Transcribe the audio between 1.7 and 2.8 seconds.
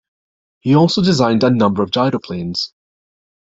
of gyroplanes.